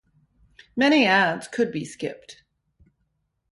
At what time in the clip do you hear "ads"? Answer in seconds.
1.05-1.47